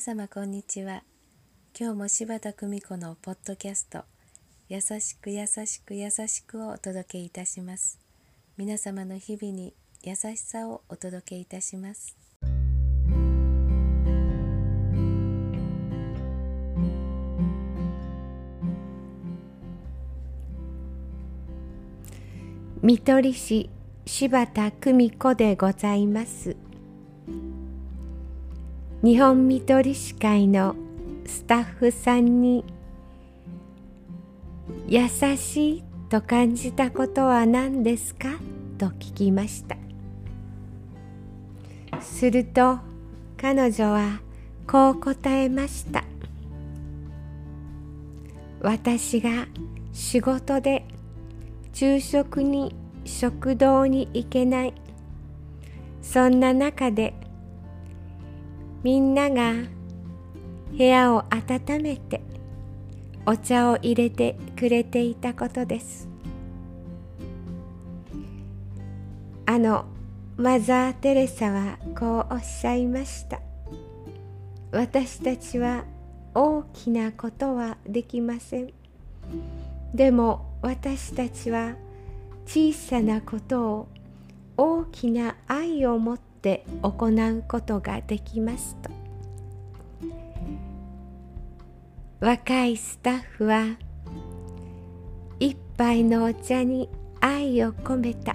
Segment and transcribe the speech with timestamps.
[0.00, 1.02] 様こんにちは。
[1.78, 4.04] 今日も柴田久美子のポッドキャスト
[4.68, 7.98] 優しく優しく優しくをお届けいたします。
[8.56, 12.16] 皆様の日々に優しさをお届けいたします。
[22.80, 23.68] 見取り師
[24.06, 26.56] 柴田久美子でございます。
[29.02, 30.76] 日本見取り師会の
[31.26, 32.64] スタッフさんに
[34.86, 38.38] 優しいと感じたことは何ですか？
[38.78, 39.76] と聞きました。
[42.00, 42.78] すると
[43.36, 44.20] 彼女は
[44.68, 46.04] こう答えました。
[48.60, 49.48] 私が
[49.92, 50.86] 仕事で
[51.72, 52.72] 昼食に
[53.04, 54.74] 食堂に行けない。
[56.02, 57.14] そんな中で
[58.82, 59.52] みんなが
[60.76, 62.20] 部屋を温めて
[63.24, 66.08] お茶を入れてくれていたことです。
[69.46, 69.84] あの
[70.36, 73.40] マザー・テレサはこうおっしゃいました。
[74.72, 75.84] 私たちは
[76.34, 78.72] 大きなことはできません。
[79.94, 81.76] でも私たちは
[82.46, 83.88] 小さなことを
[84.56, 88.90] 大きな愛を持ってって行うことができますと。
[92.18, 93.76] 若いスタッフは
[95.38, 96.88] 一杯のお茶に
[97.20, 98.34] 愛を込めた。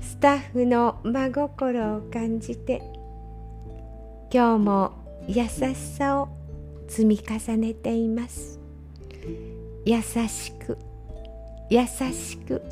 [0.00, 2.82] スタッフの真心を感じて
[4.32, 4.92] 今日も
[5.28, 6.28] 優しさを
[6.88, 8.58] 積み重ねています。
[9.86, 10.76] 優しく
[11.70, 12.62] 優しく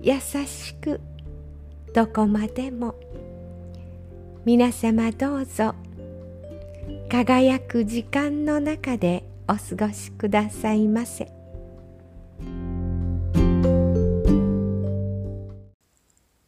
[0.00, 1.00] 優しく
[1.92, 2.94] どこまでも。
[4.44, 5.74] 皆様どうぞ。
[7.10, 11.32] 輝く時間の中でお過ごしくださいませ。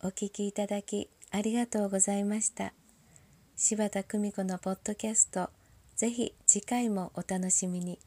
[0.05, 2.73] お聞きいただきありがとうございました。
[3.57, 5.51] 柴田久美子のポッドキャスト。
[5.97, 7.99] ぜひ次回もお楽しみに。